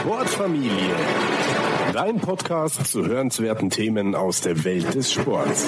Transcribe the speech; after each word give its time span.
Sportfamilie. 0.00 0.94
Dein 1.92 2.20
Podcast 2.20 2.86
zu 2.86 3.04
hörenswerten 3.04 3.68
Themen 3.68 4.14
aus 4.14 4.40
der 4.40 4.64
Welt 4.64 4.94
des 4.94 5.12
Sports. 5.12 5.66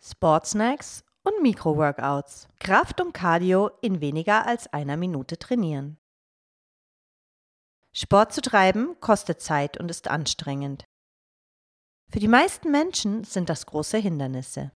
Sportsnacks 0.00 1.04
und 1.24 1.42
Mikroworkouts. 1.42 2.48
Kraft 2.58 3.00
und 3.00 3.12
Cardio 3.12 3.70
in 3.82 4.00
weniger 4.00 4.46
als 4.46 4.72
einer 4.72 4.96
Minute 4.96 5.38
trainieren. 5.38 5.98
Sport 7.92 8.32
zu 8.32 8.40
treiben 8.40 8.98
kostet 9.00 9.40
Zeit 9.42 9.78
und 9.78 9.90
ist 9.90 10.08
anstrengend. 10.08 10.84
Für 12.10 12.18
die 12.18 12.28
meisten 12.28 12.70
Menschen 12.70 13.24
sind 13.24 13.50
das 13.50 13.66
große 13.66 13.98
Hindernisse. 13.98 14.72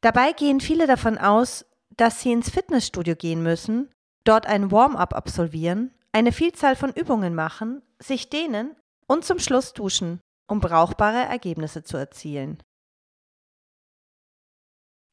Dabei 0.00 0.32
gehen 0.32 0.60
viele 0.60 0.86
davon 0.86 1.18
aus, 1.18 1.66
dass 1.96 2.20
sie 2.20 2.32
ins 2.32 2.50
Fitnessstudio 2.50 3.16
gehen 3.16 3.42
müssen, 3.42 3.90
dort 4.28 4.46
ein 4.46 4.70
Warm-up 4.70 5.14
absolvieren, 5.14 5.94
eine 6.12 6.32
Vielzahl 6.32 6.76
von 6.76 6.92
Übungen 6.92 7.34
machen, 7.34 7.82
sich 7.98 8.30
dehnen 8.30 8.74
und 9.06 9.24
zum 9.24 9.38
Schluss 9.38 9.72
duschen, 9.72 10.20
um 10.48 10.60
brauchbare 10.60 11.24
Ergebnisse 11.24 11.82
zu 11.84 11.96
erzielen. 11.96 12.62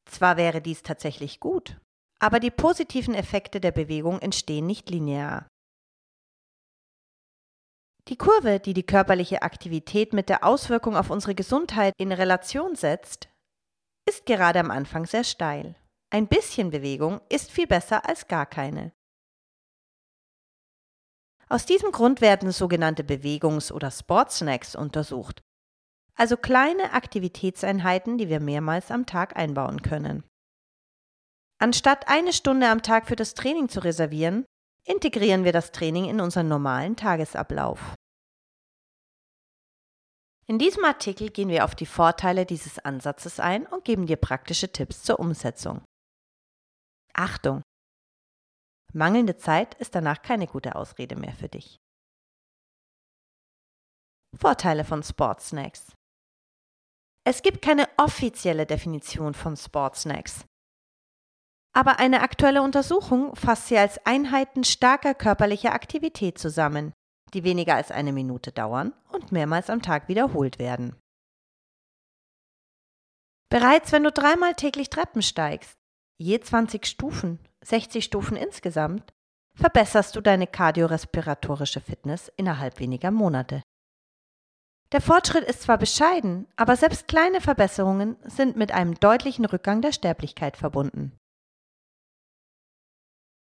Zwar 0.09 0.37
wäre 0.37 0.61
dies 0.61 0.83
tatsächlich 0.83 1.39
gut, 1.39 1.79
aber 2.19 2.39
die 2.39 2.51
positiven 2.51 3.15
Effekte 3.15 3.59
der 3.59 3.71
Bewegung 3.71 4.19
entstehen 4.19 4.65
nicht 4.65 4.89
linear. 4.89 5.47
Die 8.09 8.17
Kurve, 8.17 8.59
die 8.59 8.73
die 8.73 8.85
körperliche 8.85 9.43
Aktivität 9.43 10.11
mit 10.11 10.27
der 10.27 10.43
Auswirkung 10.43 10.97
auf 10.97 11.09
unsere 11.09 11.35
Gesundheit 11.35 11.93
in 11.97 12.11
Relation 12.11 12.75
setzt, 12.75 13.29
ist 14.07 14.25
gerade 14.25 14.59
am 14.59 14.71
Anfang 14.71 15.05
sehr 15.05 15.23
steil. 15.23 15.75
Ein 16.09 16.27
bisschen 16.27 16.69
Bewegung 16.69 17.21
ist 17.29 17.49
viel 17.49 17.65
besser 17.65 18.07
als 18.07 18.27
gar 18.27 18.45
keine. 18.45 18.91
Aus 21.49 21.65
diesem 21.65 21.91
Grund 21.91 22.21
werden 22.21 22.51
sogenannte 22.51 23.03
Bewegungs- 23.03 23.71
oder 23.71 23.91
Sportsnacks 23.91 24.75
untersucht, 24.75 25.41
also 26.15 26.37
kleine 26.37 26.93
Aktivitätseinheiten, 26.93 28.17
die 28.17 28.29
wir 28.29 28.39
mehrmals 28.39 28.91
am 28.91 29.05
Tag 29.05 29.35
einbauen 29.35 29.81
können. 29.81 30.23
Anstatt 31.59 32.07
eine 32.07 32.33
Stunde 32.33 32.67
am 32.69 32.81
Tag 32.81 33.07
für 33.07 33.15
das 33.15 33.33
Training 33.33 33.69
zu 33.69 33.83
reservieren, 33.83 34.45
integrieren 34.85 35.43
wir 35.43 35.53
das 35.53 35.71
Training 35.71 36.05
in 36.05 36.19
unseren 36.19 36.47
normalen 36.47 36.95
Tagesablauf. 36.95 37.95
In 40.45 40.59
diesem 40.59 40.83
Artikel 40.83 41.29
gehen 41.29 41.47
wir 41.47 41.63
auf 41.63 41.73
die 41.73 41.85
Vorteile 41.85 42.45
dieses 42.45 42.79
Ansatzes 42.79 43.39
ein 43.39 43.65
und 43.65 43.85
geben 43.85 44.07
dir 44.07 44.17
praktische 44.17 44.71
Tipps 44.71 45.03
zur 45.03 45.19
Umsetzung. 45.19 45.83
Achtung! 47.13 47.61
Mangelnde 48.93 49.37
Zeit 49.37 49.73
ist 49.75 49.95
danach 49.95 50.21
keine 50.21 50.47
gute 50.47 50.75
Ausrede 50.75 51.15
mehr 51.15 51.33
für 51.33 51.49
dich. 51.49 51.79
Vorteile 54.35 54.83
von 54.83 55.03
Sportsnacks. 55.03 55.95
Es 57.25 57.41
gibt 57.41 57.61
keine 57.61 57.87
offizielle 57.97 58.65
Definition 58.65 59.33
von 59.33 59.55
Sportsnacks. 59.55 60.45
Aber 61.75 61.97
eine 61.99 62.21
aktuelle 62.21 62.61
Untersuchung 62.61 63.35
fasst 63.35 63.67
sie 63.67 63.77
als 63.77 64.05
Einheiten 64.05 64.63
starker 64.63 65.15
körperlicher 65.15 65.73
Aktivität 65.73 66.37
zusammen, 66.37 66.93
die 67.33 67.43
weniger 67.43 67.75
als 67.75 67.89
eine 67.89 68.13
Minute 68.13 68.51
dauern 68.51 68.93
und 69.11 69.31
mehrmals 69.31 69.69
am 69.71 69.81
Tag 69.81 70.07
wiederholt 70.07 70.59
werden. 70.59 70.95
Bereits 73.49 73.91
wenn 73.91 74.03
du 74.03 74.11
dreimal 74.11 74.53
täglich 74.53 74.89
Treppen 74.89 75.21
steigst, 75.21 75.77
je 76.19 76.39
20 76.39 76.85
Stufen, 76.85 77.39
60 77.63 78.03
Stufen 78.03 78.37
insgesamt, 78.37 79.13
verbesserst 79.55 80.15
du 80.15 80.21
deine 80.21 80.47
kardiorespiratorische 80.47 81.81
Fitness 81.81 82.31
innerhalb 82.37 82.79
weniger 82.79 83.11
Monate. 83.11 83.61
Der 84.91 85.01
Fortschritt 85.01 85.43
ist 85.43 85.63
zwar 85.63 85.77
bescheiden, 85.77 86.47
aber 86.55 86.75
selbst 86.75 87.07
kleine 87.07 87.41
Verbesserungen 87.41 88.15
sind 88.25 88.55
mit 88.55 88.71
einem 88.71 88.95
deutlichen 88.99 89.45
Rückgang 89.45 89.81
der 89.81 89.91
Sterblichkeit 89.91 90.55
verbunden. 90.55 91.17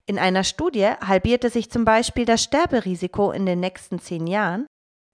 In 0.06 0.19
einer 0.19 0.44
Studie 0.44 0.86
halbierte 0.86 1.50
sich 1.50 1.72
zum 1.72 1.86
Beispiel 1.86 2.25
das 2.25 2.44
Sterberisiko 2.44 3.31
in 3.31 3.46
den 3.46 3.62
nächsten 3.62 4.00
zehn 4.00 4.28
Jahren, 4.28 4.68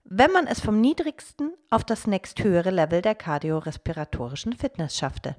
wenn 0.04 0.32
man 0.32 0.48
es 0.48 0.60
vom 0.60 0.82
niedrigsten 0.82 1.54
auf 1.70 1.84
das 1.84 2.08
nächsthöhere 2.08 2.72
Level 2.72 3.02
der 3.02 3.16
kardiorespiratorischen 3.16 4.54
Fitness 4.54 4.98
schaffte. 4.98 5.36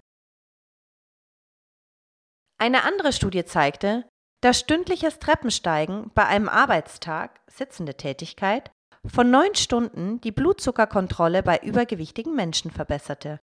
Eine 2.60 2.84
andere 2.84 3.14
Studie 3.14 3.46
zeigte, 3.46 4.06
dass 4.42 4.60
stündliches 4.60 5.18
Treppensteigen 5.18 6.10
bei 6.14 6.26
einem 6.26 6.46
Arbeitstag, 6.50 7.40
sitzende 7.46 7.94
Tätigkeit, 7.94 8.70
von 9.06 9.30
neun 9.30 9.54
Stunden 9.54 10.20
die 10.20 10.30
Blutzuckerkontrolle 10.30 11.42
bei 11.42 11.58
übergewichtigen 11.60 12.34
Menschen 12.34 12.70
verbesserte. 12.70 13.40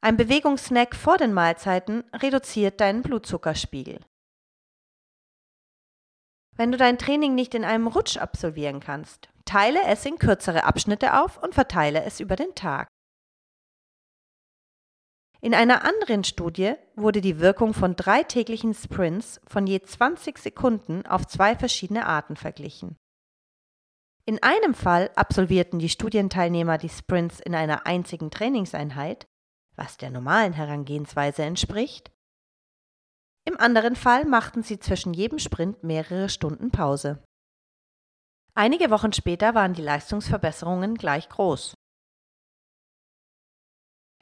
Ein 0.00 0.16
Bewegungssnack 0.16 0.96
vor 0.96 1.18
den 1.18 1.32
Mahlzeiten 1.32 2.02
reduziert 2.12 2.80
deinen 2.80 3.02
Blutzuckerspiegel. 3.02 4.00
Wenn 6.56 6.72
du 6.72 6.78
dein 6.78 6.98
Training 6.98 7.36
nicht 7.36 7.54
in 7.54 7.64
einem 7.64 7.86
Rutsch 7.86 8.16
absolvieren 8.16 8.80
kannst, 8.80 9.28
teile 9.44 9.80
es 9.84 10.04
in 10.04 10.18
kürzere 10.18 10.64
Abschnitte 10.64 11.22
auf 11.22 11.40
und 11.40 11.54
verteile 11.54 12.02
es 12.02 12.18
über 12.18 12.34
den 12.34 12.56
Tag. 12.56 12.88
In 15.44 15.52
einer 15.52 15.84
anderen 15.84 16.24
Studie 16.24 16.72
wurde 16.96 17.20
die 17.20 17.38
Wirkung 17.38 17.74
von 17.74 17.96
drei 17.96 18.22
täglichen 18.22 18.72
Sprints 18.72 19.42
von 19.46 19.66
je 19.66 19.78
20 19.82 20.38
Sekunden 20.38 21.04
auf 21.04 21.26
zwei 21.26 21.54
verschiedene 21.54 22.06
Arten 22.06 22.34
verglichen. 22.34 22.96
In 24.24 24.42
einem 24.42 24.72
Fall 24.72 25.10
absolvierten 25.16 25.78
die 25.78 25.90
Studienteilnehmer 25.90 26.78
die 26.78 26.88
Sprints 26.88 27.40
in 27.40 27.54
einer 27.54 27.86
einzigen 27.86 28.30
Trainingseinheit, 28.30 29.26
was 29.76 29.98
der 29.98 30.10
normalen 30.10 30.54
Herangehensweise 30.54 31.42
entspricht, 31.42 32.10
im 33.46 33.60
anderen 33.60 33.96
Fall 33.96 34.24
machten 34.24 34.62
sie 34.62 34.78
zwischen 34.78 35.12
jedem 35.12 35.38
Sprint 35.38 35.84
mehrere 35.84 36.30
Stunden 36.30 36.70
Pause. 36.70 37.22
Einige 38.54 38.88
Wochen 38.88 39.12
später 39.12 39.54
waren 39.54 39.74
die 39.74 39.82
Leistungsverbesserungen 39.82 40.94
gleich 40.94 41.28
groß. 41.28 41.73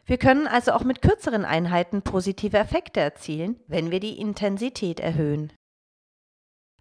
Wir 0.05 0.19
können 0.19 0.47
also 0.47 0.73
auch 0.73 0.85
mit 0.85 1.01
kürzeren 1.01 1.45
Einheiten 1.45 2.03
positive 2.03 2.59
Effekte 2.59 3.01
erzielen, 3.01 3.61
wenn 3.67 3.91
wir 3.91 4.01
die 4.01 4.19
Intensität 4.19 5.01
erhöhen. 5.01 5.53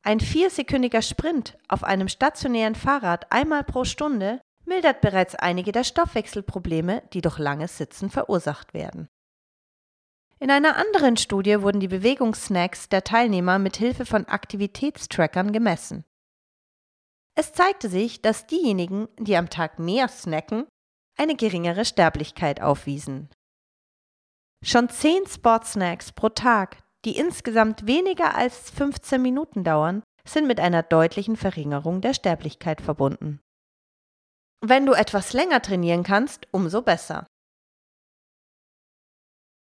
Ein 0.04 0.20
viersekündiger 0.20 1.04
Sprint 1.04 1.58
auf 1.68 1.84
einem 1.84 2.08
stationären 2.08 2.74
Fahrrad 2.74 3.32
einmal 3.32 3.64
pro 3.64 3.84
Stunde 3.84 4.42
mildert 4.66 5.02
bereits 5.02 5.36
einige 5.36 5.72
der 5.72 5.84
Stoffwechselprobleme, 5.84 7.04
die 7.14 7.22
durch 7.22 7.38
langes 7.38 7.78
Sitzen 7.78 8.10
verursacht 8.10 8.74
werden. 8.74 9.08
In 10.40 10.50
einer 10.50 10.76
anderen 10.76 11.18
Studie 11.18 11.62
wurden 11.62 11.80
die 11.80 11.88
Bewegungssnacks 11.88 12.90
der 12.90 13.04
Teilnehmer 13.04 13.60
mit 13.60 13.78
Hilfe 13.78 14.08
von 14.08 14.26
Aktivitätstrackern 14.26 15.52
gemessen. 15.52 16.04
Es 17.36 17.54
zeigte 17.54 17.90
sich, 17.90 18.24
dass 18.24 18.48
diejenigen, 18.48 19.08
die 19.20 19.38
am 19.38 19.50
Tag 19.50 19.78
mehr 19.78 20.08
snacken, 20.08 20.66
eine 21.18 21.36
geringere 21.36 21.86
Sterblichkeit 21.86 22.62
aufwiesen. 22.62 23.30
Schon 24.64 24.90
10 24.90 25.28
Sportsnacks 25.28 26.12
pro 26.12 26.30
Tag, 26.30 26.84
die 27.06 27.18
insgesamt 27.18 27.88
weniger 27.88 28.36
als 28.36 28.70
15 28.70 29.22
Minuten 29.22 29.64
dauern, 29.64 30.04
sind 30.28 30.48
mit 30.48 30.60
einer 30.60 30.84
deutlichen 30.84 31.36
Verringerung 31.36 32.02
der 32.02 32.14
Sterblichkeit 32.14 32.82
verbunden. 32.82 33.40
Wenn 34.64 34.86
du 34.86 34.94
etwas 34.94 35.34
länger 35.34 35.62
trainieren 35.62 36.04
kannst, 36.04 36.48
umso 36.52 36.84
besser. 36.84 37.26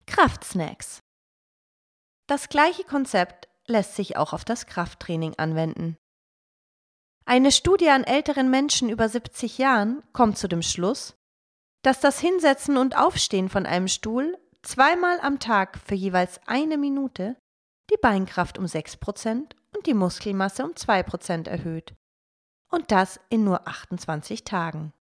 Kraftsnacks. 0.07 0.99
Das 2.27 2.49
gleiche 2.49 2.83
Konzept 2.83 3.47
lässt 3.67 3.95
sich 3.95 4.17
auch 4.17 4.33
auf 4.33 4.43
das 4.43 4.65
Krafttraining 4.65 5.35
anwenden. 5.37 5.97
Eine 7.25 7.51
Studie 7.51 7.89
an 7.89 8.03
älteren 8.03 8.49
Menschen 8.49 8.89
über 8.89 9.07
70 9.07 9.59
Jahren 9.59 10.01
kommt 10.13 10.39
zu 10.39 10.47
dem 10.47 10.63
Schluss, 10.63 11.15
dass 11.81 11.99
das 11.99 12.19
Hinsetzen 12.19 12.77
und 12.77 12.97
Aufstehen 12.97 13.49
von 13.49 13.65
einem 13.65 13.87
Stuhl 13.87 14.37
zweimal 14.61 15.19
am 15.21 15.39
Tag 15.39 15.79
für 15.85 15.95
jeweils 15.95 16.39
eine 16.45 16.77
Minute 16.77 17.37
die 17.91 17.97
Beinkraft 18.01 18.57
um 18.57 18.65
6% 18.65 19.55
und 19.75 19.85
die 19.85 19.93
Muskelmasse 19.93 20.63
um 20.63 20.71
2% 20.71 21.47
erhöht. 21.47 21.95
Und 22.71 22.91
das 22.91 23.19
in 23.29 23.43
nur 23.43 23.67
28 23.67 24.43
Tagen. 24.43 24.93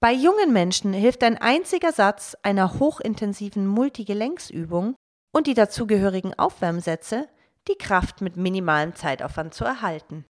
Bei 0.00 0.12
jungen 0.12 0.52
Menschen 0.52 0.92
hilft 0.92 1.24
ein 1.24 1.38
einziger 1.38 1.92
Satz 1.92 2.36
einer 2.42 2.78
hochintensiven 2.78 3.66
Multigelenksübung 3.66 4.94
und 5.34 5.48
die 5.48 5.54
dazugehörigen 5.54 6.38
Aufwärmsätze, 6.38 7.28
die 7.66 7.74
Kraft 7.74 8.20
mit 8.20 8.36
minimalem 8.36 8.94
Zeitaufwand 8.94 9.54
zu 9.54 9.64
erhalten. 9.64 10.24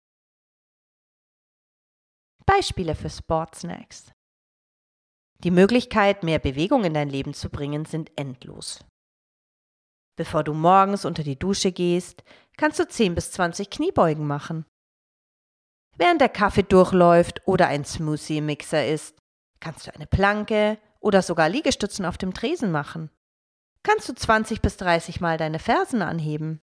Beispiele 2.46 2.94
für 2.94 3.10
Sportsnacks. 3.10 4.12
Die 5.42 5.50
Möglichkeit, 5.50 6.22
mehr 6.22 6.38
Bewegung 6.38 6.84
in 6.84 6.94
dein 6.94 7.08
Leben 7.10 7.34
zu 7.34 7.50
bringen, 7.50 7.84
sind 7.84 8.10
endlos. 8.16 8.84
Bevor 10.16 10.44
du 10.44 10.54
morgens 10.54 11.04
unter 11.04 11.22
die 11.22 11.38
Dusche 11.38 11.72
gehst, 11.72 12.22
kannst 12.56 12.78
du 12.78 12.86
10 12.86 13.14
bis 13.14 13.32
20 13.32 13.70
Kniebeugen 13.70 14.26
machen. 14.26 14.64
Während 15.96 16.20
der 16.20 16.28
Kaffee 16.28 16.62
durchläuft 16.62 17.46
oder 17.46 17.68
ein 17.68 17.84
Smoothie 17.84 18.38
im 18.38 18.46
Mixer 18.46 18.86
ist, 18.86 19.16
kannst 19.60 19.86
du 19.86 19.94
eine 19.94 20.06
Planke 20.06 20.78
oder 21.00 21.22
sogar 21.22 21.48
Liegestützen 21.48 22.04
auf 22.04 22.18
dem 22.18 22.34
Tresen 22.34 22.70
machen. 22.70 23.10
Kannst 23.82 24.08
du 24.08 24.14
20 24.14 24.62
bis 24.62 24.76
30 24.76 25.20
Mal 25.20 25.36
deine 25.36 25.58
Fersen 25.58 26.02
anheben. 26.02 26.60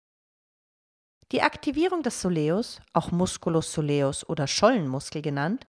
Die 1.32 1.44
Aktivierung 1.44 2.04
des 2.04 2.22
Soleus, 2.22 2.82
auch 2.94 3.12
Musculus 3.12 3.72
soleus 3.72 4.28
oder 4.28 4.48
Schollenmuskel 4.48 5.22
genannt, 5.22 5.66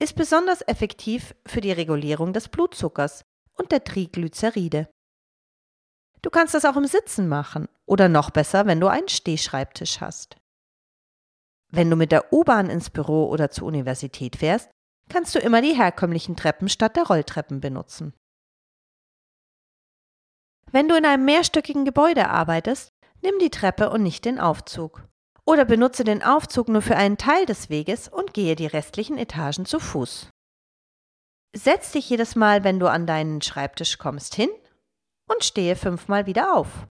ist 0.00 0.14
besonders 0.14 0.62
effektiv 0.62 1.34
für 1.46 1.60
die 1.60 1.72
Regulierung 1.72 2.32
des 2.32 2.48
Blutzuckers 2.48 3.22
und 3.54 3.72
der 3.72 3.84
Triglyceride. 3.84 4.88
Du 6.22 6.30
kannst 6.30 6.54
das 6.54 6.64
auch 6.64 6.76
im 6.76 6.86
Sitzen 6.86 7.28
machen 7.28 7.68
oder 7.86 8.08
noch 8.08 8.30
besser, 8.30 8.66
wenn 8.66 8.80
du 8.80 8.88
einen 8.88 9.08
Stehschreibtisch 9.08 10.00
hast. 10.00 10.36
Wenn 11.70 11.90
du 11.90 11.96
mit 11.96 12.12
der 12.12 12.32
U-Bahn 12.32 12.70
ins 12.70 12.90
Büro 12.90 13.28
oder 13.28 13.50
zur 13.50 13.68
Universität 13.68 14.36
fährst, 14.36 14.70
kannst 15.08 15.34
du 15.34 15.38
immer 15.38 15.62
die 15.62 15.74
herkömmlichen 15.74 16.36
Treppen 16.36 16.68
statt 16.68 16.96
der 16.96 17.04
Rolltreppen 17.04 17.60
benutzen. 17.60 18.14
Wenn 20.70 20.88
du 20.88 20.96
in 20.96 21.04
einem 21.04 21.24
mehrstöckigen 21.24 21.84
Gebäude 21.84 22.28
arbeitest, 22.28 22.90
nimm 23.22 23.38
die 23.38 23.50
Treppe 23.50 23.90
und 23.90 24.02
nicht 24.02 24.24
den 24.24 24.38
Aufzug. 24.38 25.06
Oder 25.48 25.64
benutze 25.64 26.04
den 26.04 26.22
Aufzug 26.22 26.68
nur 26.68 26.82
für 26.82 26.96
einen 26.96 27.16
Teil 27.16 27.46
des 27.46 27.70
Weges 27.70 28.06
und 28.06 28.34
gehe 28.34 28.54
die 28.54 28.66
restlichen 28.66 29.16
Etagen 29.16 29.64
zu 29.64 29.80
Fuß. 29.80 30.28
Setz 31.56 31.92
dich 31.92 32.10
jedes 32.10 32.36
Mal, 32.36 32.64
wenn 32.64 32.78
du 32.78 32.86
an 32.86 33.06
deinen 33.06 33.40
Schreibtisch 33.40 33.96
kommst, 33.96 34.34
hin 34.34 34.50
und 35.26 35.42
stehe 35.42 35.74
fünfmal 35.74 36.26
wieder 36.26 36.54
auf. 36.54 36.86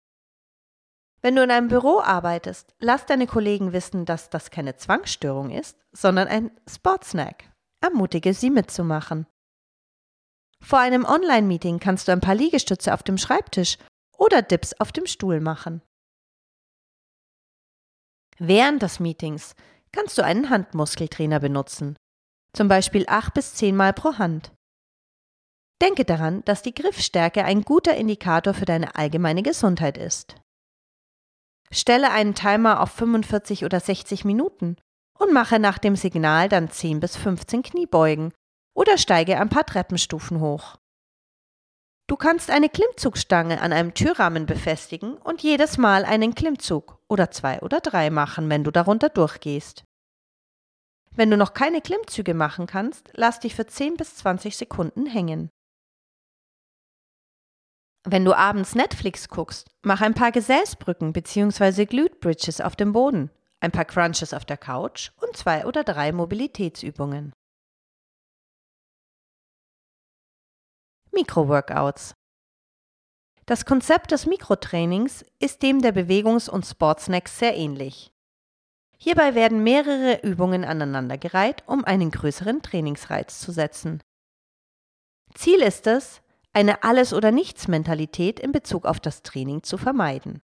Wenn 1.21 1.35
du 1.35 1.43
in 1.43 1.51
einem 1.51 1.67
Büro 1.67 1.99
arbeitest, 1.99 2.77
lass 2.79 3.07
deine 3.07 3.27
Kollegen 3.27 3.73
wissen, 3.73 4.05
dass 4.05 4.31
das 4.31 4.53
keine 4.53 4.77
Zwangsstörung 4.77 5.51
ist, 5.51 5.77
sondern 5.91 6.29
ein 6.29 6.53
Sportsnack. 6.71 7.51
Ermutige 7.81 8.35
sie 8.35 8.51
mitzumachen. 8.51 9.27
Vor 10.61 10.79
einem 10.79 11.05
Online-Meeting 11.05 11.81
kannst 11.81 12.07
du 12.07 12.13
ein 12.13 12.21
paar 12.21 12.37
Liegestütze 12.37 12.95
auf 12.95 13.03
dem 13.03 13.19
Schreibtisch 13.19 13.79
oder 14.17 14.43
Dips 14.43 14.75
auf 14.79 14.93
dem 14.93 15.07
Stuhl 15.07 15.41
machen. 15.41 15.83
Während 18.39 18.83
des 18.83 19.01
Meetings 19.01 19.55
kannst 19.93 20.19
du 20.19 20.23
einen 20.23 20.51
Handmuskeltrainer 20.51 21.41
benutzen, 21.41 21.97
zum 22.53 22.69
Beispiel 22.69 23.05
acht 23.09 23.35
bis 23.35 23.55
zehnmal 23.55 23.93
pro 23.93 24.19
Hand. 24.19 24.53
Denke 25.83 26.05
daran, 26.05 26.45
dass 26.45 26.63
die 26.63 26.75
Griffstärke 26.75 27.45
ein 27.45 27.63
guter 27.63 27.97
Indikator 27.97 28.55
für 28.55 28.65
deine 28.65 28.95
allgemeine 28.97 29.43
Gesundheit 29.43 29.99
ist. 29.99 30.37
Stelle 31.71 32.11
einen 32.11 32.35
Timer 32.35 32.81
auf 32.81 32.91
45 32.93 33.65
oder 33.65 33.81
60 33.81 34.25
Minuten 34.25 34.77
und 35.19 35.33
mache 35.33 35.59
nach 35.59 35.79
dem 35.79 35.97
Signal 35.97 36.49
dann 36.49 36.71
10 36.71 37.01
bis 37.01 37.17
15 37.17 37.63
Kniebeugen 37.63 38.33
oder 38.75 38.99
steige 38.99 39.39
ein 39.41 39.49
paar 39.49 39.67
Treppenstufen 39.67 40.41
hoch. 40.41 40.77
Du 42.07 42.17
kannst 42.17 42.51
eine 42.51 42.69
Klimmzugstange 42.69 43.63
an 43.63 43.73
einem 43.73 43.95
Türrahmen 43.95 44.45
befestigen 44.45 45.17
und 45.17 45.43
jedes 45.43 45.79
Mal 45.79 46.05
einen 46.05 46.35
Klimmzug 46.35 46.99
oder 47.09 47.31
zwei 47.31 47.61
oder 47.61 47.81
drei 47.81 48.11
machen, 48.11 48.51
wenn 48.51 48.63
du 48.63 48.71
darunter 48.71 49.09
durchgehst. 49.09 49.85
Wenn 51.13 51.31
du 51.31 51.39
noch 51.39 51.55
keine 51.55 51.81
Klimmzüge 51.81 52.35
machen 52.35 52.67
kannst, 52.67 53.11
lass 53.15 53.41
dich 53.41 53.55
für 53.55 53.67
10 53.67 53.97
bis 53.97 54.17
20 54.17 54.57
Sekunden 54.57 55.07
hängen. 55.07 55.49
Wenn 58.07 58.27
du 58.27 58.35
abends 58.35 58.75
Netflix 58.75 59.29
guckst, 59.29 59.71
mach 59.83 60.03
ein 60.03 60.13
paar 60.13 60.31
Gesäßbrücken 60.31 61.15
bzw. 61.15 61.87
Glute 61.87 62.17
Bridges 62.17 62.61
auf 62.61 62.77
dem 62.77 62.93
Boden, 62.93 63.31
ein 63.61 63.71
paar 63.71 63.87
Crunches 63.87 64.35
auf 64.35 64.45
der 64.45 64.59
Couch 64.59 65.11
und 65.23 65.35
zwei 65.39 65.65
oder 65.65 65.85
drei 65.85 66.13
Mobilitätsübungen. 66.13 67.33
Mikroworkouts. 71.15 72.15
Das 73.47 73.65
Konzept 73.65 74.11
des 74.11 74.27
Mikrotrainings 74.27 75.25
ist 75.39 75.63
dem 75.63 75.83
der 75.83 75.93
Bewegungs- 75.93 76.49
und 76.49 76.65
Sportsnacks 76.65 77.39
sehr 77.39 77.57
ähnlich. 77.57 78.13
Hierbei 78.99 79.35
werden 79.35 79.63
mehrere 79.63 80.21
Übungen 80.23 80.65
aneinandergereiht, 80.65 81.63
um 81.67 81.85
einen 81.85 82.11
größeren 82.11 82.63
Trainingsreiz 82.63 83.41
zu 83.41 83.53
setzen. 83.53 84.03
Ziel 85.35 85.61
ist 85.61 85.87
es, 85.87 86.23
eine 86.55 86.85
Alles- 86.85 87.13
oder 87.13 87.33
Nichts-Mentalität 87.33 88.41
in 88.41 88.53
Bezug 88.53 88.87
auf 88.87 89.01
das 89.01 89.23
Training 89.23 89.63
zu 89.63 89.77
vermeiden. 89.77 90.41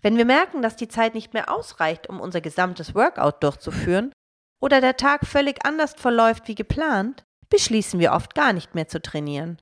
Wenn 0.00 0.16
wir 0.16 0.24
merken, 0.24 0.62
dass 0.62 0.76
die 0.76 0.88
Zeit 0.88 1.14
nicht 1.14 1.34
mehr 1.34 1.52
ausreicht, 1.52 2.08
um 2.08 2.20
unser 2.20 2.40
gesamtes 2.40 2.94
Workout 2.94 3.42
durchzuführen, 3.42 4.12
oder 4.60 4.80
der 4.80 4.96
Tag 4.96 5.26
völlig 5.26 5.64
anders 5.64 5.94
verläuft 5.94 6.48
wie 6.48 6.54
geplant, 6.54 7.24
beschließen 7.50 7.98
wir 8.00 8.12
oft 8.12 8.34
gar 8.34 8.52
nicht 8.52 8.74
mehr 8.74 8.88
zu 8.88 9.00
trainieren. 9.00 9.60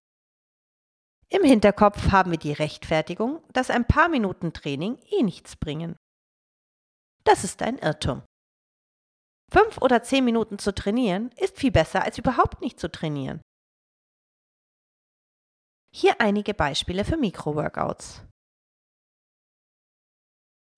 Im 1.29 1.43
Hinterkopf 1.43 2.12
haben 2.12 2.31
wir 2.31 2.38
die 2.38 2.53
Rechtfertigung, 2.53 3.43
dass 3.53 3.71
ein 3.71 3.87
paar 3.87 4.09
Minuten 4.09 4.53
Training 4.53 4.99
eh 5.11 5.23
nichts 5.23 5.56
bringen. 5.56 5.97
Das 7.25 7.43
ist 7.43 7.62
ein 7.62 7.79
Irrtum. 7.79 8.23
Fünf 9.50 9.79
oder 9.79 10.03
zehn 10.03 10.25
Minuten 10.25 10.59
zu 10.59 10.75
trainieren 10.75 11.31
ist 11.37 11.56
viel 11.59 11.73
besser 11.73 12.03
als 12.03 12.19
überhaupt 12.19 12.61
nicht 12.61 12.79
zu 12.79 12.91
trainieren. 12.91 13.41
Hier 15.93 16.21
einige 16.21 16.55
Beispiele 16.55 17.05
für 17.05 17.17
Mikroworkouts. 17.17 18.23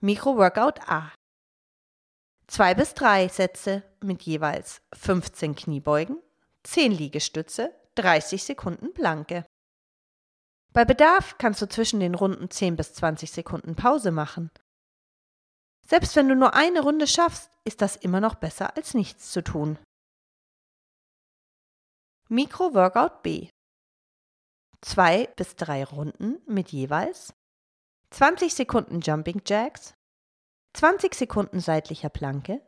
Mikroworkout 0.01 0.81
A. 0.87 1.13
Zwei 2.47 2.75
bis 2.75 2.95
drei 2.95 3.29
Sätze 3.29 3.83
mit 4.01 4.23
jeweils 4.23 4.81
15 4.95 5.55
Kniebeugen, 5.55 6.23
10 6.65 6.93
Liegestütze, 6.93 7.75
30 7.97 8.43
Sekunden 8.43 8.93
Planke. 8.95 9.45
Bei 10.73 10.85
Bedarf 10.85 11.39
kannst 11.39 11.63
du 11.63 11.69
zwischen 11.69 12.01
den 12.01 12.15
Runden 12.15 12.51
10 12.51 12.77
bis 12.77 12.95
20 12.95 13.31
Sekunden 13.33 13.75
Pause 13.75 14.11
machen. 14.11 14.51
Selbst 15.87 16.15
wenn 16.17 16.29
du 16.29 16.37
nur 16.37 16.55
eine 16.55 16.83
Runde 16.83 17.07
schaffst, 17.07 17.51
ist 17.65 17.81
das 17.81 17.97
immer 17.97 18.21
noch 18.21 18.35
besser 18.35 18.77
als 18.77 18.95
nichts 18.95 19.33
zu 19.33 19.43
tun. 19.43 19.79
Mikro-Workout 22.29 23.23
B. 23.23 23.49
Zwei 24.83 25.27
bis 25.37 25.57
drei 25.57 25.83
Runden 25.85 26.43
mit 26.47 26.71
jeweils 26.71 27.33
20 28.11 28.55
Sekunden 28.55 29.01
Jumping 29.01 29.43
Jacks, 29.47 29.95
20 30.75 31.15
Sekunden 31.15 31.61
seitlicher 31.61 32.11
Planke 32.11 32.61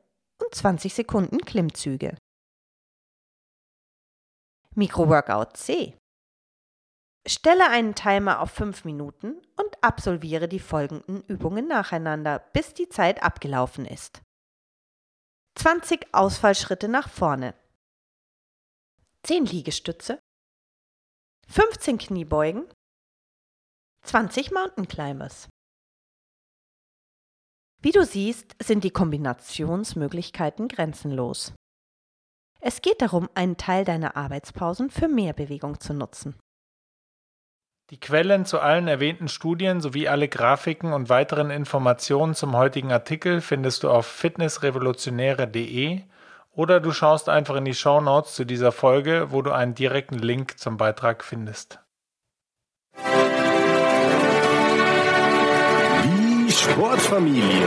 und 0.43 0.55
20 0.55 0.95
Sekunden 0.95 1.39
Klimmzüge. 1.39 2.17
Mikro-Workout 4.81 5.59
C. 5.59 5.95
Stelle 7.29 7.69
einen 7.69 7.95
Timer 7.95 8.41
auf 8.41 8.51
5 8.53 8.87
Minuten 8.87 9.37
und 9.57 9.85
absolviere 9.85 10.49
die 10.49 10.59
folgenden 10.59 11.23
Übungen 11.25 11.69
nacheinander, 11.69 12.39
bis 12.55 12.73
die 12.73 12.89
Zeit 12.89 13.23
abgelaufen 13.23 13.85
ist. 13.85 14.23
20 15.57 16.15
Ausfallschritte 16.15 16.89
nach 16.89 17.11
vorne. 17.11 17.55
10 19.25 19.45
Liegestütze. 19.45 20.19
15 21.49 21.99
Kniebeugen. 21.99 22.67
20 24.07 24.51
Mountain 24.51 24.89
Climbers. 24.89 25.51
Wie 27.83 27.93
du 27.93 28.07
siehst, 28.07 28.57
sind 28.63 28.83
die 28.83 28.93
Kombinationsmöglichkeiten 28.93 30.69
grenzenlos. 30.69 31.53
Es 32.61 32.83
geht 32.83 33.01
darum, 33.01 33.29
einen 33.35 33.57
Teil 33.57 33.85
deiner 33.85 34.17
Arbeitspausen 34.17 34.91
für 34.91 35.09
mehr 35.09 35.33
Bewegung 35.33 35.81
zu 35.81 35.95
nutzen. 35.95 36.35
Die 37.91 37.99
Quellen 37.99 38.45
zu 38.45 38.61
allen 38.61 38.87
erwähnten 38.87 39.27
Studien 39.27 39.81
sowie 39.81 40.07
alle 40.07 40.29
Grafiken 40.29 40.93
und 40.93 41.09
weiteren 41.09 41.51
Informationen 41.51 42.35
zum 42.35 42.57
heutigen 42.57 42.93
Artikel 42.93 43.41
findest 43.41 43.83
du 43.83 43.91
auf 43.91 44.07
fitnessrevolutionäre.de 44.07 46.03
oder 46.53 46.79
du 46.79 46.93
schaust 46.93 47.29
einfach 47.29 47.57
in 47.57 47.65
die 47.65 47.75
Show 47.75 48.01
Notes 48.01 48.35
zu 48.35 48.45
dieser 48.45 48.71
Folge, 48.71 49.29
wo 49.31 49.43
du 49.43 49.51
einen 49.51 49.75
direkten 49.75 50.19
Link 50.19 50.59
zum 50.59 50.77
Beitrag 50.77 51.25
findest. 51.25 51.81
Die 56.05 56.53
Sportfamilie. 56.53 57.67